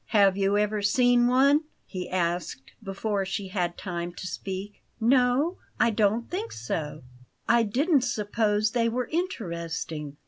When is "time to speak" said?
3.77-4.81